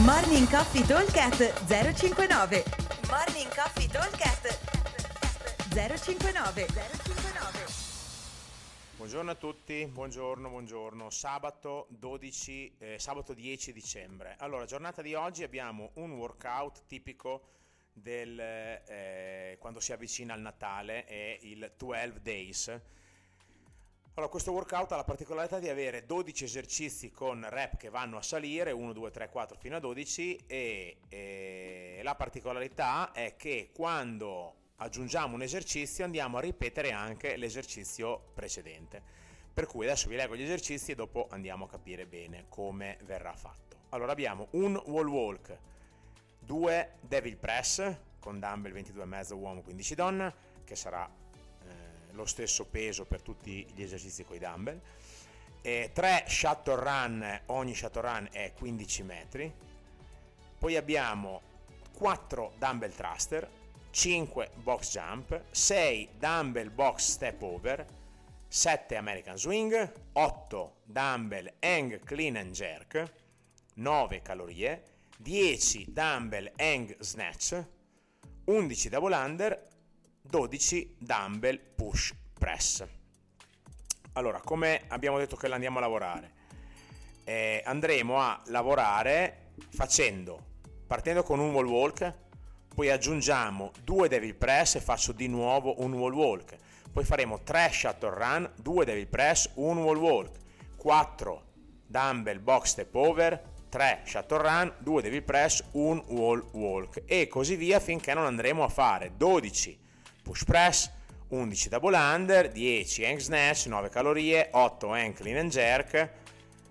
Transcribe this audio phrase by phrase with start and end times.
[0.00, 2.64] Morning Coffee Talkcast 059
[3.10, 4.58] Morning Coffee Talkcast
[5.68, 7.66] 059 059
[8.96, 11.10] Buongiorno a tutti, buongiorno, buongiorno.
[11.10, 14.36] Sabato 12, eh, sabato 10 dicembre.
[14.38, 17.42] Allora, giornata di oggi abbiamo un workout tipico
[17.92, 22.80] del eh, quando si avvicina al Natale è il 12 days.
[24.14, 28.22] Allora, questo workout ha la particolarità di avere 12 esercizi con rep che vanno a
[28.22, 34.56] salire, 1, 2, 3, 4 fino a 12 e, e la particolarità è che quando
[34.76, 39.02] aggiungiamo un esercizio andiamo a ripetere anche l'esercizio precedente.
[39.54, 43.32] Per cui adesso vi leggo gli esercizi e dopo andiamo a capire bene come verrà
[43.32, 43.76] fatto.
[43.90, 45.58] Allora abbiamo un wall walk,
[46.38, 51.10] due devil press con dumbbell 22,5 uomo 15 donna, che sarà
[52.12, 54.80] lo stesso peso per tutti gli esercizi con i dumbbell,
[55.60, 59.52] e 3 shuttle run, ogni shuttle run è 15 metri,
[60.58, 61.42] poi abbiamo
[61.94, 63.48] 4 dumbbell thruster,
[63.90, 67.84] 5 box jump, 6 dumbbell box step over,
[68.48, 73.12] 7 American swing, 8 dumbbell hang clean and jerk,
[73.74, 74.82] 9 calorie,
[75.18, 77.64] 10 dumbbell hang snatch,
[78.44, 79.68] 11 double under,
[80.22, 82.86] 12 dumbbell push press.
[84.14, 86.32] Allora, come abbiamo detto che andiamo a lavorare?
[87.24, 90.44] Eh, andremo a lavorare facendo,
[90.86, 92.14] partendo con un wall walk,
[92.74, 96.56] poi aggiungiamo due devil press e faccio di nuovo un wall walk,
[96.92, 100.36] poi faremo 3 shuttle run, 2 devil press, un wall walk,
[100.76, 101.44] 4
[101.86, 107.56] dumbbell box step over, 3 shuttle run, 2 devil press, un wall walk e così
[107.56, 109.80] via finché non andremo a fare 12
[110.22, 110.90] push press,
[111.30, 116.10] 11 double under, 10 hang snatch, 9 calorie, 8 hang clean and jerk,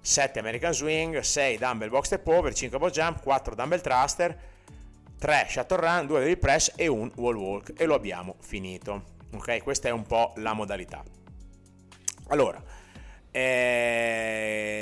[0.00, 4.36] 7 American swing, 6 dumbbell box step over, 5 box jump, 4 dumbbell thruster,
[5.18, 9.14] 3 shuttle run, 2 devil press e un wall walk e lo abbiamo finito.
[9.32, 11.02] Ok, questa è un po' la modalità.
[12.28, 12.62] Allora,
[13.30, 14.76] eh,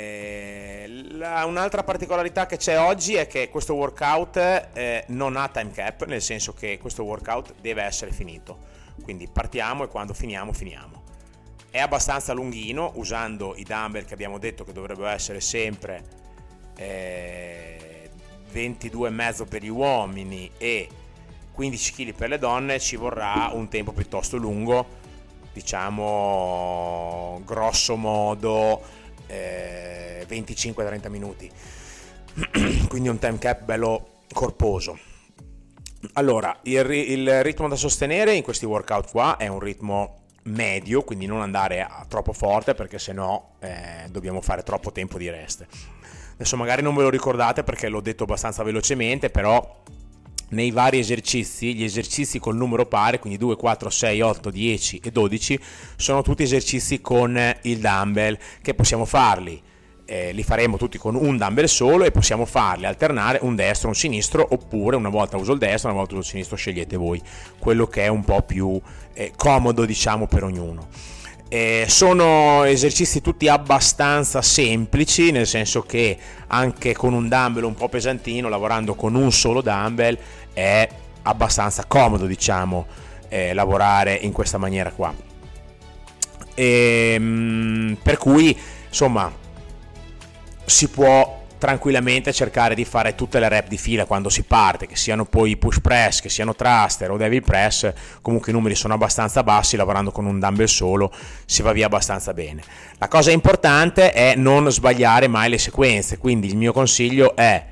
[1.11, 4.37] la, un'altra particolarità che c'è oggi è che questo workout
[4.73, 8.73] eh, non ha time cap, nel senso che questo workout deve essere finito.
[9.01, 11.03] Quindi partiamo e quando finiamo, finiamo.
[11.69, 16.03] È abbastanza lunghino, usando i dumbbell che abbiamo detto che dovrebbero essere sempre
[16.77, 18.09] eh,
[18.53, 20.87] 22,5 per gli uomini e
[21.51, 25.03] 15 kg per le donne, ci vorrà un tempo piuttosto lungo
[25.55, 28.81] diciamo grosso modo
[29.27, 31.49] eh, 25-30 minuti.
[32.87, 34.97] Quindi un time cap bello corposo.
[36.13, 41.25] Allora il, il, ritmo da sostenere in questi workout qua è un ritmo medio quindi
[41.25, 45.65] non andare troppo forte perché sennò eh, dobbiamo fare troppo tempo di rest.
[46.33, 49.83] Adesso magari non ve lo ricordate perché l'ho detto abbastanza velocemente però
[50.55, 55.11] nei vari esercizi, gli esercizi col numero pari, quindi 2, 4, 6, 8, 10 e
[55.11, 55.59] 12,
[55.97, 59.61] sono tutti esercizi con il dumbbell che possiamo farli.
[60.07, 63.95] Eh, li faremo tutti con un dumbbell solo e possiamo farli alternare un destro un
[63.95, 67.19] sinistro oppure una volta uso il destro una volta uso il sinistro scegliete voi
[67.57, 68.79] quello che è un po' più
[69.13, 70.89] eh, comodo diciamo per ognuno
[71.47, 76.17] eh, sono esercizi tutti abbastanza semplici, nel senso che
[76.47, 80.17] anche con un dumbbell un po' pesantino, lavorando con un solo dumbbell,
[80.53, 80.87] è
[81.23, 82.85] abbastanza comodo, diciamo,
[83.29, 85.13] eh, lavorare in questa maniera qua.
[86.53, 88.57] E, ehm, per cui,
[88.87, 89.31] insomma,
[90.65, 94.95] si può tranquillamente cercare di fare tutte le rep di fila quando si parte, che
[94.95, 99.43] siano poi push press, che siano thruster o devil press, comunque i numeri sono abbastanza
[99.43, 101.11] bassi, lavorando con un dumbbell solo
[101.45, 102.61] si va via abbastanza bene.
[102.97, 107.65] La cosa importante è non sbagliare mai le sequenze, quindi il mio consiglio è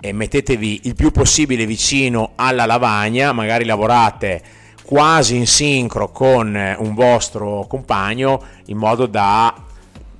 [0.00, 4.42] eh, mettetevi il più possibile vicino alla lavagna, magari lavorate
[4.84, 9.52] quasi in sincro con un vostro compagno in modo da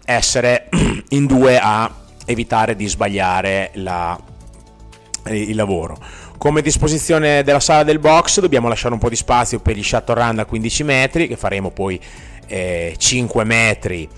[0.05, 0.69] essere
[1.11, 1.93] in due a
[2.27, 4.19] evitare di sbagliare la,
[5.31, 5.97] il lavoro.
[6.39, 10.15] Come disposizione della sala del box dobbiamo lasciare un po' di spazio per gli shuttle
[10.15, 11.99] run da 15 metri che faremo poi
[12.47, 14.09] eh, 5 metri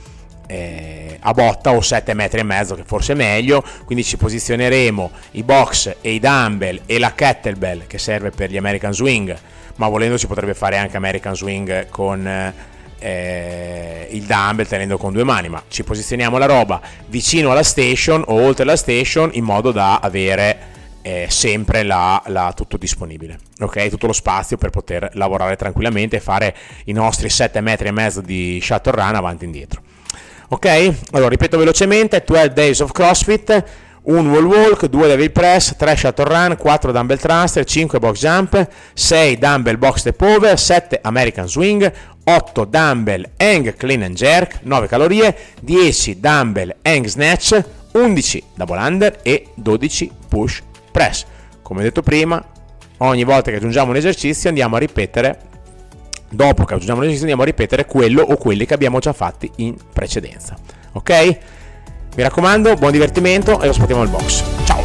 [0.49, 5.11] eh, a botta o 7 metri e mezzo che forse è meglio quindi ci posizioneremo
[5.33, 9.37] i box e i dumbbell e la kettlebell che serve per gli American Swing
[9.77, 12.55] ma volendo si potrebbe fare anche American Swing con eh,
[12.99, 18.23] eh, il dumbbell tenendo con due mani, ma ci posizioniamo la roba vicino alla station
[18.27, 23.89] o oltre la station in modo da avere eh, sempre la, la, tutto disponibile, ok?
[23.89, 26.55] Tutto lo spazio per poter lavorare tranquillamente e fare
[26.85, 29.83] i nostri 7 metri e mezzo di shuttle run avanti e indietro.
[30.49, 30.95] Ok?
[31.13, 33.65] Allora ripeto velocemente: 12 days of CrossFit,
[34.03, 38.69] 1 wall walk, 2 devil press, 3 shuttle run, 4 dumbbell thruster, 5 box jump,
[38.95, 41.93] 6 dumbbell box step over, 7 American swing,
[42.29, 47.59] 8 dumbbell hang clean and jerk, 9 calorie, 10 dumbbell hang snatch,
[47.93, 50.61] 11 double under e 12 push
[50.93, 51.25] press.
[51.63, 52.45] Come detto prima,
[52.99, 55.41] ogni volta che aggiungiamo un esercizio andiamo a ripetere
[56.29, 59.51] dopo che aggiungiamo un esercizio andiamo a ripetere quello o quelli che abbiamo già fatti
[59.57, 60.55] in precedenza.
[60.93, 61.39] Ok?
[62.15, 64.45] Mi raccomando, buon divertimento e lo aspettiamo al box.
[64.65, 64.85] Ciao!